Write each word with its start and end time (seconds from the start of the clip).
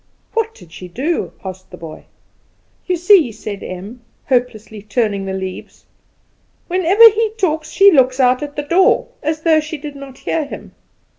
"What 0.33 0.55
did 0.55 0.71
she 0.71 0.87
do?" 0.87 1.31
asked 1.45 1.69
the 1.69 1.77
boy. 1.77 2.05
"You 2.87 2.95
see," 2.95 3.31
said 3.31 3.61
Em, 3.61 4.01
hopelessly 4.29 4.81
turning 4.81 5.25
the 5.25 5.31
leaves, 5.33 5.85
"whenever 6.67 7.07
he 7.11 7.29
talks 7.37 7.69
she 7.69 7.91
looks 7.91 8.19
out 8.19 8.41
at 8.41 8.55
the 8.55 8.63
door, 8.63 9.09
as 9.21 9.41
though 9.43 9.59
she 9.59 9.77
did 9.77 9.95
not 9.95 10.17
hear 10.17 10.43
him. 10.45 10.73